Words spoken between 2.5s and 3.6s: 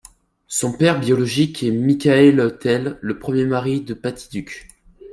Tell, le premier